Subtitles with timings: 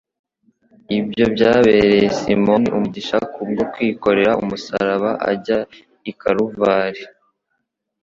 [0.97, 5.59] Ibyo byabereye Simoni umugisha kubwo kwikorera umusaraba ajya
[6.11, 7.03] i Kaluvari